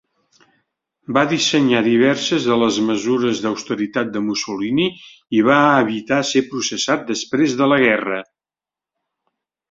[1.15, 4.87] Va dissenyar diverses de les mesures d'austeritat de Mussolini
[5.39, 8.19] i va evitar ser processat després de la guerra.